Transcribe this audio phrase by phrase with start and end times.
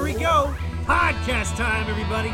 [0.00, 0.54] here we go.
[0.84, 2.30] Podcast time, everybody.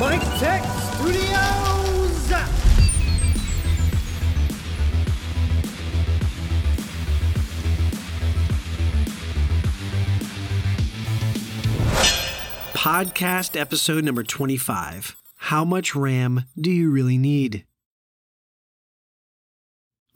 [0.00, 0.62] Mik Tek
[0.94, 2.30] Studios.
[12.72, 15.16] Podcast episode number 25.
[15.36, 17.64] How much RAM do you really need?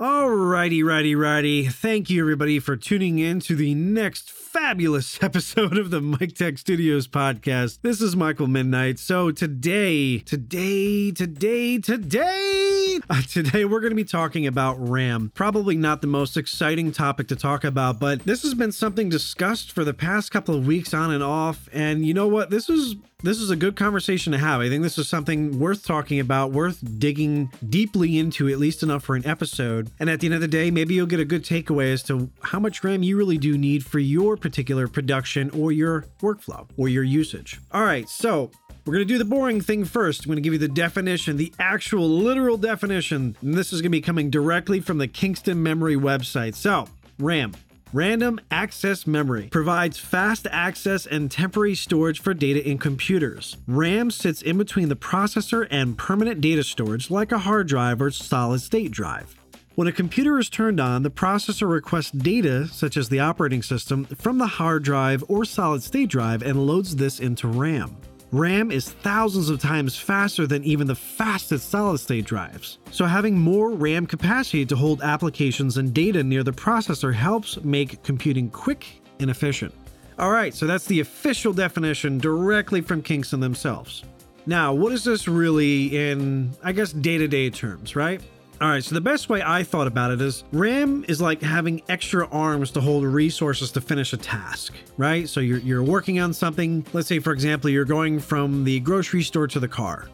[0.00, 1.66] Alrighty, righty, righty.
[1.66, 6.56] Thank you, everybody, for tuning in to the next fabulous episode of the Mik Tek
[6.56, 7.80] Studios podcast.
[7.82, 9.00] This is Michael Midnight.
[9.00, 15.32] So today, today, today, today, uh, today we're going to be talking about RAM.
[15.34, 19.72] Probably not the most exciting topic to talk about, but this has been something discussed
[19.72, 21.68] for the past couple of weeks on and off.
[21.72, 22.50] And you know what?
[22.50, 24.60] This is this is a good conversation to have.
[24.60, 29.02] I think this is something worth talking about, worth digging deeply into, at least enough
[29.02, 29.90] for an episode.
[29.98, 32.30] And at the end of the day, maybe you'll get a good takeaway as to
[32.42, 36.88] how much RAM you really do need for your particular production or your workflow or
[36.88, 37.58] your usage.
[37.72, 38.52] All right, so
[38.84, 40.24] we're going to do the boring thing first.
[40.24, 43.36] I'm going to give you the definition, the actual literal definition.
[43.42, 46.54] And this is going to be coming directly from the Kingston Memory website.
[46.54, 46.86] So,
[47.18, 47.52] RAM.
[47.94, 53.56] Random Access Memory provides fast access and temporary storage for data in computers.
[53.66, 58.10] RAM sits in between the processor and permanent data storage like a hard drive or
[58.10, 59.34] solid state drive.
[59.74, 64.04] When a computer is turned on, the processor requests data, such as the operating system,
[64.04, 67.96] from the hard drive or solid state drive and loads this into RAM.
[68.30, 72.78] RAM is thousands of times faster than even the fastest solid state drives.
[72.90, 78.02] So, having more RAM capacity to hold applications and data near the processor helps make
[78.02, 79.74] computing quick and efficient.
[80.18, 84.04] All right, so that's the official definition directly from Kingston themselves.
[84.46, 88.20] Now, what is this really in, I guess, day to day terms, right?
[88.60, 91.80] All right, so the best way I thought about it is RAM is like having
[91.88, 95.28] extra arms to hold resources to finish a task, right?
[95.28, 96.84] So you're, you're working on something.
[96.92, 100.08] Let's say, for example, you're going from the grocery store to the car.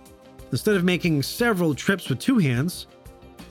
[0.52, 2.86] Instead of making several trips with two hands,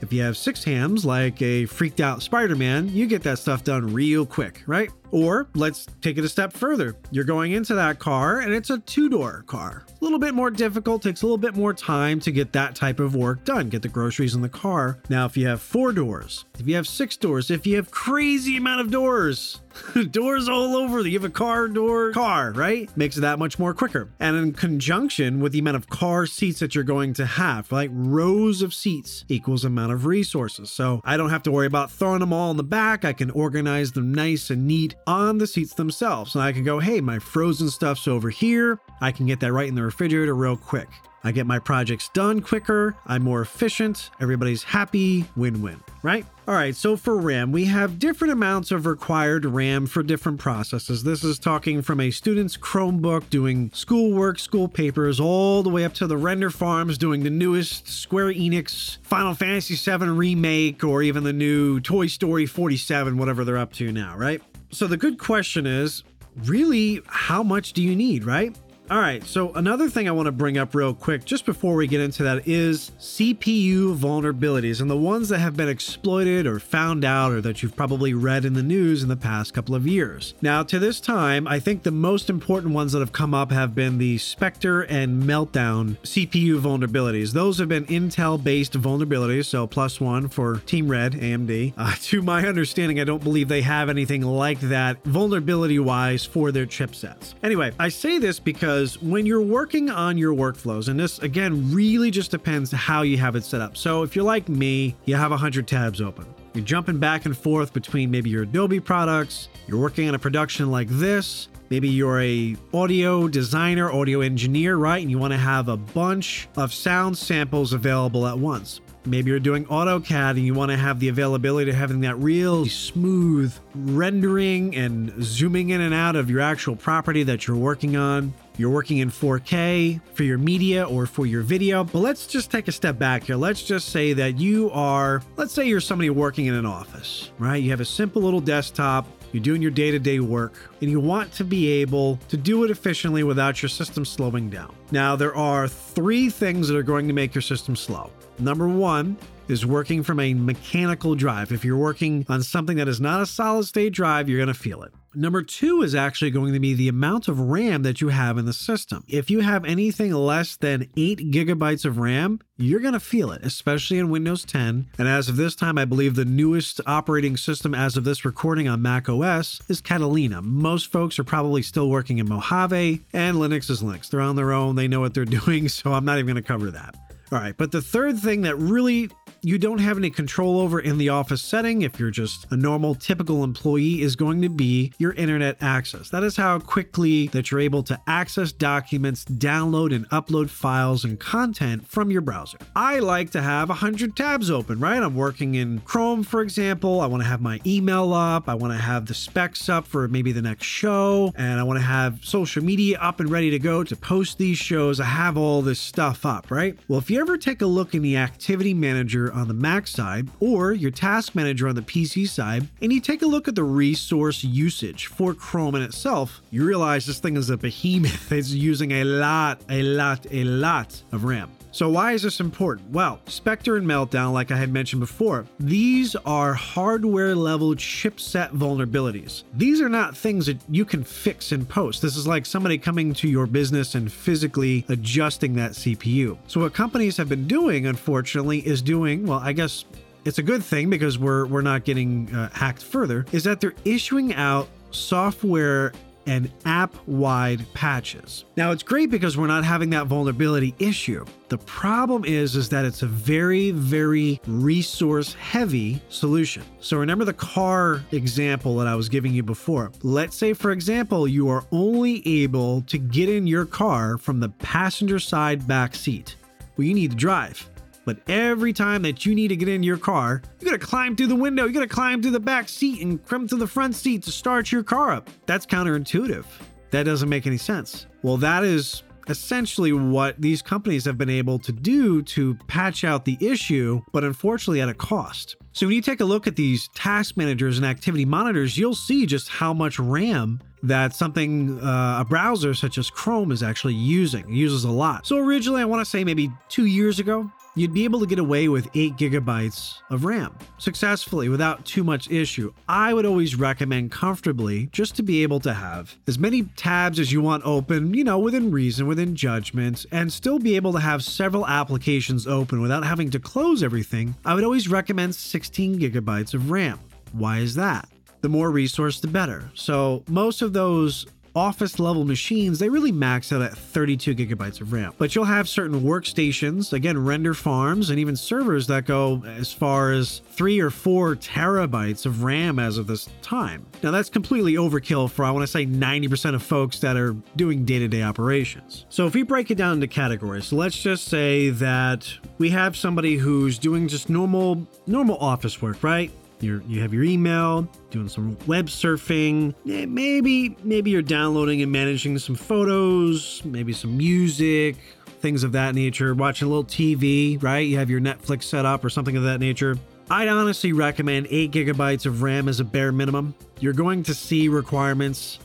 [0.02, 3.64] if you have six hands, like a freaked out Spider Man, you get that stuff
[3.64, 4.92] done real quick, right?
[5.14, 6.96] Or let's take it a step further.
[7.12, 9.86] You're going into that car and it's a two door car.
[9.88, 13.00] A little bit more difficult, takes a little bit more time to get that type
[13.00, 14.98] of work done, get the groceries in the car.
[15.10, 18.58] Now, if you have four doors, if you have six doors, if you have crazy
[18.58, 19.62] amount of doors,
[20.12, 22.90] doors all over, you have a car door car, right?
[22.98, 24.10] Makes it that much more quicker.
[24.20, 27.90] And in conjunction with the amount of car seats that you're going to have, like
[27.94, 30.72] rows of seats equals amount of resources.
[30.72, 33.06] So I don't have to worry about throwing them all in the back.
[33.06, 36.36] I can organize them nice and neat on the seats themselves.
[36.36, 38.80] And I can go, hey, my frozen stuff's over here.
[39.02, 40.90] I can get that right in the refrigerator real quick.
[41.26, 46.26] I get my projects done quicker, I'm more efficient, everybody's happy, win win, right?
[46.50, 51.04] All right, so for RAM, we have different amounts of required RAM for different processes.
[51.04, 55.94] This is talking from a student's Chromebook doing schoolwork, school papers, all the way up
[55.96, 61.24] to the render farms doing the newest Square Enix Final Fantasy VII remake or even
[61.24, 64.42] the new Toy Story 47, whatever they're up to now, right?
[64.74, 66.04] So the good question is
[66.46, 68.58] really, how much do you need, right?
[68.92, 71.88] All right, so another thing I want to bring up real quick just before we
[71.88, 77.06] get into that is CPU vulnerabilities and the ones that have been exploited or found
[77.06, 80.34] out or that you've probably read in the news in the past couple of years.
[80.42, 83.74] Now, to this time, I think the most important ones that have come up have
[83.74, 87.32] been the Spectre and Meltdown CPU vulnerabilities.
[87.32, 91.74] Those have been Intel based vulnerabilities, so plus one for Team Red, AMD.
[91.78, 96.52] Uh, to my understanding, I don't believe they have anything like that vulnerability wise for
[96.52, 97.34] their chipsets.
[97.42, 101.72] Anyway, I say this because because when you're working on your workflows, and this again
[101.72, 103.78] really just depends how you have it set up.
[103.78, 106.26] So if you're like me, you have 100 tabs open.
[106.56, 110.72] You're jumping back and forth between maybe your Adobe products, you're working on a production
[110.72, 115.02] like this, maybe you're a audio designer, audio engineer, right?
[115.04, 118.82] And you want to have a bunch of sound samples available at once.
[119.06, 122.66] Maybe you're doing AutoCAD and you want to have the availability of having that real
[122.66, 128.34] smooth rendering and zooming in and out of your actual property that you're working on.
[128.58, 131.84] You're working in 4K for your media or for your video.
[131.84, 133.36] But let's just take a step back here.
[133.36, 137.62] Let's just say that you are, let's say you're somebody working in an office, right?
[137.62, 139.08] You have a simple little desktop.
[139.32, 142.64] You're doing your day to day work and you want to be able to do
[142.64, 144.76] it efficiently without your system slowing down.
[144.92, 148.12] Now, there are three things that are going to make your system slow.
[148.38, 149.18] Number one
[149.48, 151.52] is working from a mechanical drive.
[151.52, 154.54] If you're working on something that is not a solid state drive, you're going to
[154.54, 154.94] feel it.
[155.16, 158.46] Number two is actually going to be the amount of RAM that you have in
[158.46, 159.04] the system.
[159.08, 163.44] If you have anything less than 8 gigabytes of RAM, you're going to feel it,
[163.44, 164.88] especially in Windows 10.
[164.98, 168.68] And as of this time, I believe the newest operating system as of this recording
[168.68, 170.42] on Mac OS is Catalina.
[170.42, 174.10] Most folks are probably still working in Mojave, and Linux is Linux.
[174.10, 176.48] They're on their own, they know what they're doing, so I'm not even going to
[176.48, 176.96] cover that.
[177.32, 179.10] All right, but the third thing that really
[179.44, 182.96] you don't have any control over in the office setting, if you're just a normal,
[182.96, 186.10] typical employee, is going to be your internet access.
[186.10, 191.20] That is how quickly that you're able to access documents, download and upload files and
[191.20, 192.58] content from your browser.
[192.74, 195.04] I like to have 100 tabs open, right?
[195.04, 197.02] I'm working in Chrome, for example.
[197.02, 198.48] I want to have my email up.
[198.48, 201.34] I want to have the specs up for maybe the next show.
[201.36, 204.58] And I want to have social media up and ready to go to post these
[204.58, 205.02] shows.
[205.02, 206.78] I have all this stuff up, right?
[206.88, 210.30] Well, if you ever take a look in the activity manager on the Mac side
[210.40, 213.64] or your task manager on the PC side, and you take a look at the
[213.64, 218.32] resource usage for Chrome in itself, you realize this thing is a behemoth.
[218.44, 221.50] It's using a lot, a lot, a lot of RAM.
[221.74, 222.92] So, why is this important?
[222.92, 229.42] Well, Spectre and Meltdown, like I had mentioned before, these are hardware level chipset vulnerabilities.
[229.56, 232.04] These are not things that you can fix in post.
[232.04, 236.38] This is like somebody coming to your business and physically adjusting that CPU.
[236.46, 239.86] So, what companies have been doing, unfortunately, is doing, well, I guess
[240.26, 243.74] it's a good thing because we're, we're not getting uh, hacked further, is that they're
[243.84, 245.92] issuing out software
[246.26, 248.46] and app wide patches.
[248.56, 251.26] Now it's great because we're not having that vulnerability issue.
[251.50, 256.64] The problem is is that it's a very very resource heavy solution.
[256.80, 259.92] So remember the car example that I was giving you before.
[260.02, 264.50] Let's say for example you are only able to get in your car from the
[264.50, 266.36] passenger side back seat.
[266.78, 267.70] Well you need to drive.
[268.06, 271.28] But every time that you need to get in your car, you gotta climb through
[271.28, 274.24] the window, you gotta climb through the back seat and come to the front seat
[274.24, 275.30] to start your car up.
[275.46, 276.46] That's counterintuitive.
[276.92, 278.06] That doesn't make any sense.
[278.22, 283.26] Well, that is essentially what these companies have been able to do to patch out
[283.26, 285.56] the issue, but unfortunately at a cost.
[285.72, 289.26] So when you take a look at these task managers and activity monitors, you'll see
[289.26, 294.42] just how much RAM that something uh, a browser such as Chrome is actually using.
[294.50, 295.26] It uses a lot.
[295.26, 298.40] So originally, I want to say maybe two years ago, you'd be able to get
[298.40, 302.74] away with 8 gigabytes of RAM successfully without too much issue.
[302.88, 307.32] I would always recommend comfortably just to be able to have as many tabs as
[307.32, 311.24] you want open, you know, within reason, within judgment, and still be able to have
[311.24, 314.36] several applications open without having to close everything.
[314.46, 317.00] I would always recommend 16 gigabytes of RAM.
[317.32, 318.08] Why is that?
[318.42, 319.72] The more resource, the better.
[319.74, 321.26] So, most of those
[321.56, 325.14] office level machines, they really max out at 32 gigabytes of RAM.
[325.18, 330.12] But you'll have certain workstations, again, render farms, and even servers that go as far
[330.12, 333.86] as three or four terabytes of RAM as of this time.
[334.02, 337.86] Now, that's completely overkill for, I want to say, 90% of folks that are doing
[337.86, 339.06] day to day operations.
[339.10, 342.96] So, if we break it down into categories, so let's just say that we have
[342.96, 346.32] somebody who's doing just normal, normal office work, right?
[346.64, 349.76] You're, you have your email, doing some web surfing.
[349.86, 354.96] Maybe maybe you're downloading and managing some photos, maybe some music,
[355.42, 356.34] things of that nature.
[356.34, 357.80] Watching a little TV, right?
[357.80, 359.98] You have your Netflix set up or something of that nature.
[360.30, 363.54] I'd honestly recommend 8 gigabytes of RAM as a bare minimum.
[363.82, 365.60] You're going to see requirements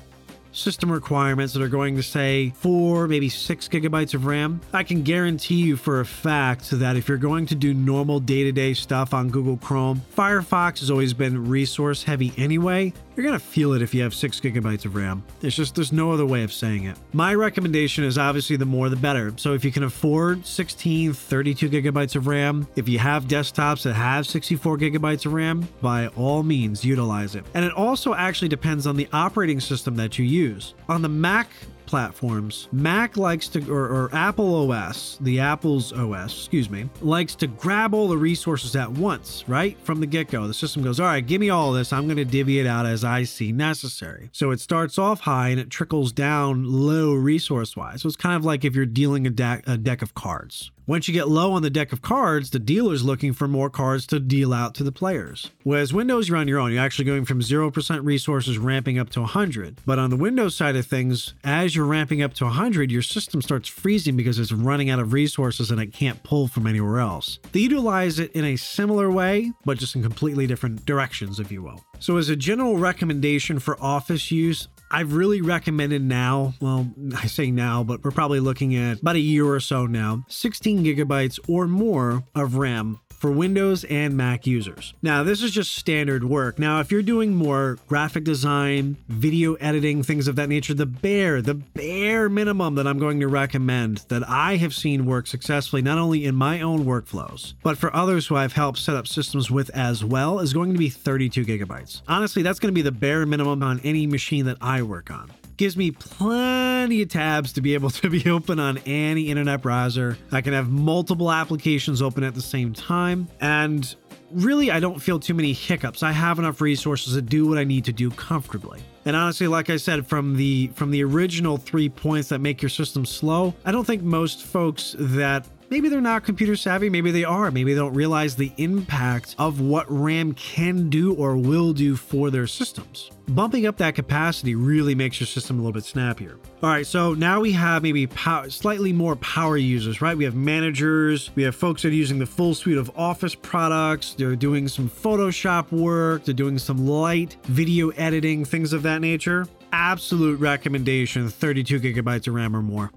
[0.52, 4.60] system requirements that are going to say four, maybe six gigabytes of RAM.
[4.72, 8.44] I can guarantee you for a fact that if you're going to do normal day
[8.44, 12.92] to day stuff on Google Chrome, Firefox has always been resource heavy anyway.
[13.18, 15.24] You're going to feel it if you have six gigabytes of RAM.
[15.42, 16.96] It's just, there's no other way of saying it.
[17.12, 19.32] My recommendation is obviously the more the better.
[19.36, 23.94] So if you can afford 16, 32 gigabytes of RAM, if you have desktops that
[23.94, 27.44] have 64 gigabytes of RAM, by all means utilize it.
[27.55, 30.47] And it also actually depends on the operating system that you use.
[30.88, 31.48] On the Mac
[31.86, 37.46] platforms, Mac likes to, or, or, Apple OS, the Apple's OS, excuse me, likes to
[37.46, 39.76] grab all the resources at once, right?
[39.84, 40.46] From the get go.
[40.46, 41.93] The system goes, all right, give me all this.
[41.93, 44.28] I'm going to divvy it out as I see necessary.
[44.32, 48.02] So it starts off high and it trickles down low resource wise.
[48.02, 50.70] So it's kind of like if you're dealing a, a deck of cards.
[50.88, 54.06] Once you get low on the deck of cards, the dealer's looking for more cards
[54.06, 55.50] to deal out to the players.
[55.62, 56.72] Whereas Windows, you're on your own.
[56.72, 59.82] You're actually going from 0% resources ramping up to 100.
[59.84, 63.42] But on the Windows side of things, as you're ramping up to 100, your system
[63.42, 67.38] starts freezing because it's running out of resources and it can't pull from anywhere else.
[67.52, 71.62] They utilize it in a similar way, but just in completely different directions, if you
[71.62, 71.84] will.
[71.98, 77.50] So, as a general recommendation for office use, I've really recommended now, well, I say
[77.50, 81.66] now, but we're probably looking at about a year or so now, 16 gigabytes or
[81.66, 84.94] more of RAM for Windows and Mac users.
[85.03, 86.58] Now, this is just standard work.
[86.58, 91.43] Now, if you're doing more graphic design, video editing, things of that nature, the bare,
[91.43, 95.98] the bare minimum that I'm going to recommend that I have seen work successfully, not
[95.98, 99.70] only in my own workflows, but for others who I've helped set up systems with
[99.70, 102.03] as well, is going to be 32 gigabytes.
[102.06, 105.32] Honestly, that's going to be the bare minimum on any machine that I work on
[105.58, 110.17] gives me plenty of tabs to be able to be open on any internet browser.
[110.32, 113.29] I can have multiple applications open at the same time.
[113.41, 113.94] And
[114.31, 116.03] really, I don't feel too many hiccups.
[116.03, 118.81] I have enough resources to do what I need to do comfortably.
[119.05, 122.69] And honestly, like I said, from the from the original three points that make your
[122.69, 127.25] system slow, I don't think most folks that maybe they're not computer savvy, maybe they
[127.25, 131.96] are, maybe they don't realize the impact of what RAM can do or will do
[131.96, 133.10] for their systems.
[133.29, 136.39] Bumping up that capacity really makes your system a little bit snappier.
[136.63, 140.17] All right, so now we have maybe power, slightly more power users, right?
[140.17, 144.15] We have managers, we have folks that are using the full suite of Office products,
[144.15, 149.46] they're doing some Photoshop work, they're doing some light video editing, things of that nature.
[149.70, 152.91] Absolute recommendation 32 gigabytes of RAM or more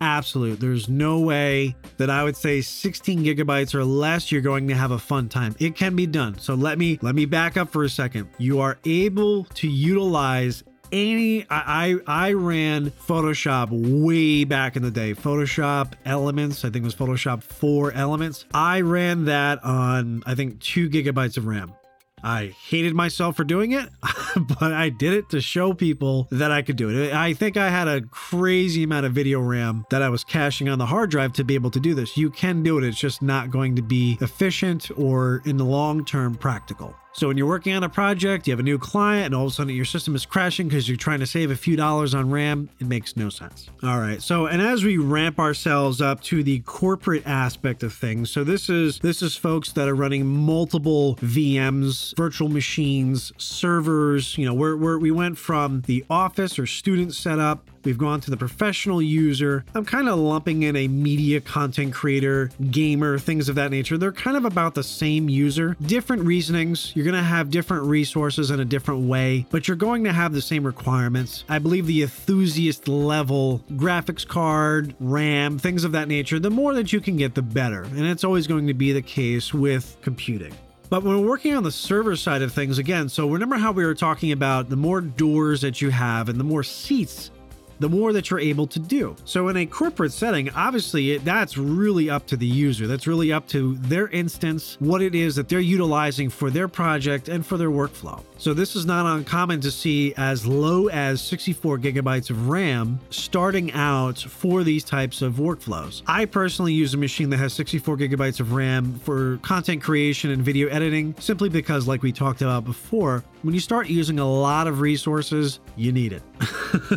[0.00, 0.60] absolute.
[0.60, 4.90] There's no way that I would say 16 gigabytes or less you're going to have
[4.90, 5.54] a fun time.
[5.58, 6.38] It can be done.
[6.38, 8.28] So let me let me back up for a second.
[8.38, 14.90] You are able to utilize any I, I I ran Photoshop way back in the
[14.90, 15.14] day.
[15.14, 18.46] Photoshop Elements, I think it was Photoshop 4 Elements.
[18.54, 21.74] I ran that on I think 2 gigabytes of RAM.
[22.22, 23.88] I hated myself for doing it,
[24.36, 27.12] but I did it to show people that I could do it.
[27.12, 30.78] I think I had a crazy amount of video RAM that I was caching on
[30.78, 32.16] the hard drive to be able to do this.
[32.16, 36.04] You can do it, it's just not going to be efficient or in the long
[36.04, 36.94] term practical.
[37.18, 39.50] So when you're working on a project, you have a new client, and all of
[39.50, 42.30] a sudden your system is crashing because you're trying to save a few dollars on
[42.30, 43.68] RAM, it makes no sense.
[43.82, 44.22] All right.
[44.22, 48.70] So and as we ramp ourselves up to the corporate aspect of things, so this
[48.70, 54.38] is this is folks that are running multiple VMs, virtual machines, servers.
[54.38, 58.36] You know, we're we went from the office or student setup We've gone to the
[58.36, 59.64] professional user.
[59.74, 63.96] I'm kind of lumping in a media content creator, gamer, things of that nature.
[63.96, 66.92] They're kind of about the same user, different reasonings.
[66.94, 70.34] You're going to have different resources in a different way, but you're going to have
[70.34, 71.44] the same requirements.
[71.48, 76.92] I believe the enthusiast level graphics card, RAM, things of that nature, the more that
[76.92, 77.84] you can get, the better.
[77.84, 80.52] And it's always going to be the case with computing.
[80.90, 83.84] But when we're working on the server side of things, again, so remember how we
[83.86, 87.30] were talking about the more doors that you have and the more seats
[87.78, 89.16] the more that you're able to do.
[89.24, 92.86] So in a corporate setting, obviously it, that's really up to the user.
[92.86, 97.28] That's really up to their instance, what it is that they're utilizing for their project
[97.28, 98.22] and for their workflow.
[98.38, 103.72] So this is not uncommon to see as low as 64 gigabytes of RAM starting
[103.72, 106.02] out for these types of workflows.
[106.06, 110.42] I personally use a machine that has 64 gigabytes of RAM for content creation and
[110.42, 114.66] video editing simply because like we talked about before, when you start using a lot
[114.68, 116.22] of resources, you need it.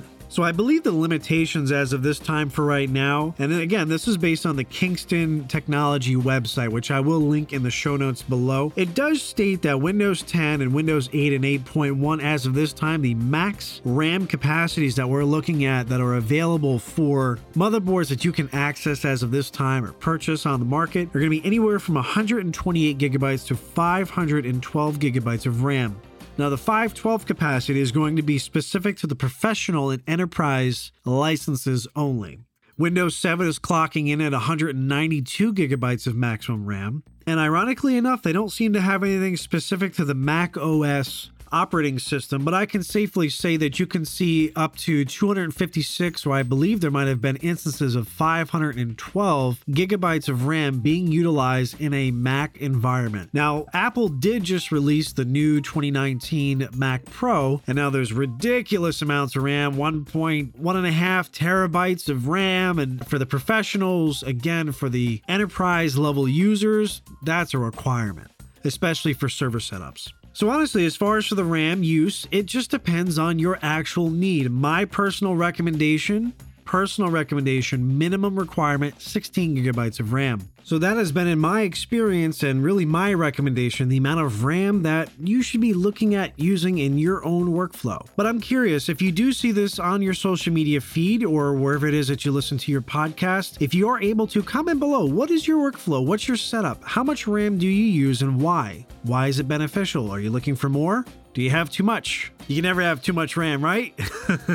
[0.31, 4.07] So I believe the limitations as of this time for right now, and again, this
[4.07, 8.21] is based on the Kingston Technology website, which I will link in the show notes
[8.21, 8.71] below.
[8.77, 13.01] It does state that Windows 10 and Windows 8 and 8.1 as of this time,
[13.01, 18.31] the max RAM capacities that we're looking at that are available for motherboards that you
[18.31, 21.45] can access as of this time or purchase on the market are going to be
[21.45, 25.99] anywhere from 128 gigabytes to 512 gigabytes of RAM.
[26.37, 31.87] Now, the 512 capacity is going to be specific to the professional and enterprise licenses
[31.95, 32.39] only.
[32.77, 37.03] Windows 7 is clocking in at 192 gigabytes of maximum RAM.
[37.27, 41.99] And ironically enough, they don't seem to have anything specific to the Mac OS operating
[41.99, 46.43] system, but I can safely say that you can see up to 256, or I
[46.43, 52.11] believe there might have been instances of 512 gigabytes of RAM being utilized in a
[52.11, 53.29] Mac environment.
[53.33, 59.35] Now, Apple did just release the new 2019 Mac Pro, and now there's ridiculous amounts
[59.35, 62.79] of RAM 1.1 and a half terabytes of RAM.
[62.79, 68.31] And for the professionals, again, for the enterprise level users, that's a requirement
[68.63, 70.11] especially for server setups.
[70.33, 74.09] So, honestly, as far as for the RAM use, it just depends on your actual
[74.09, 74.49] need.
[74.49, 76.33] My personal recommendation
[76.65, 80.49] personal recommendation minimum requirement 16 gigabytes of RAM.
[80.63, 84.83] So that has been in my experience and really my recommendation the amount of RAM
[84.83, 88.05] that you should be looking at using in your own workflow.
[88.15, 91.87] But I'm curious if you do see this on your social media feed or wherever
[91.87, 95.05] it is that you listen to your podcast, if you are able to comment below,
[95.05, 96.05] what is your workflow?
[96.05, 96.83] What's your setup?
[96.83, 98.85] How much RAM do you use and why?
[99.03, 100.11] Why is it beneficial?
[100.11, 101.05] Are you looking for more?
[101.33, 102.31] Do you have too much?
[102.47, 103.97] You can never have too much RAM, right?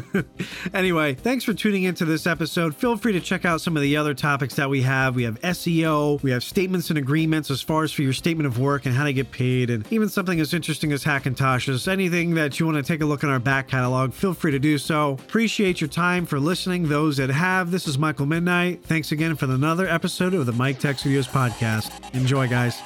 [0.75, 2.75] anyway, thanks for tuning into this episode.
[2.75, 5.15] Feel free to check out some of the other topics that we have.
[5.15, 8.59] We have SEO, we have statements and agreements as far as for your statement of
[8.59, 11.89] work and how to get paid, and even something as interesting as Hackintoshes.
[11.89, 14.59] Anything that you want to take a look in our back catalog, feel free to
[14.59, 15.13] do so.
[15.13, 16.89] Appreciate your time for listening.
[16.89, 18.85] Those that have, this is Michael Midnight.
[18.85, 22.15] Thanks again for another episode of the Mik Tek Studios podcast.
[22.15, 22.77] Enjoy, guys.